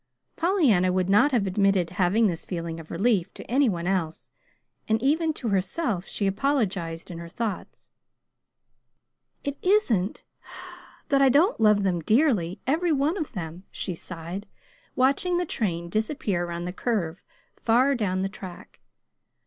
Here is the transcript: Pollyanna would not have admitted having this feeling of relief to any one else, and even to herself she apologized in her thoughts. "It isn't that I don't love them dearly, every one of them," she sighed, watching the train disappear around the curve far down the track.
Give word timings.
Pollyanna 0.35 0.91
would 0.91 1.11
not 1.11 1.31
have 1.31 1.45
admitted 1.45 1.91
having 1.91 2.25
this 2.25 2.43
feeling 2.43 2.79
of 2.79 2.89
relief 2.89 3.31
to 3.35 3.43
any 3.43 3.69
one 3.69 3.85
else, 3.85 4.31
and 4.87 4.99
even 5.03 5.31
to 5.33 5.49
herself 5.49 6.07
she 6.07 6.25
apologized 6.25 7.11
in 7.11 7.19
her 7.19 7.29
thoughts. 7.29 7.91
"It 9.43 9.59
isn't 9.61 10.23
that 11.09 11.21
I 11.21 11.29
don't 11.29 11.59
love 11.61 11.83
them 11.83 11.99
dearly, 12.01 12.59
every 12.65 12.91
one 12.91 13.15
of 13.15 13.33
them," 13.33 13.63
she 13.69 13.93
sighed, 13.93 14.47
watching 14.95 15.37
the 15.37 15.45
train 15.45 15.87
disappear 15.87 16.45
around 16.45 16.65
the 16.65 16.73
curve 16.73 17.21
far 17.55 17.93
down 17.93 18.23
the 18.23 18.27
track. 18.27 18.79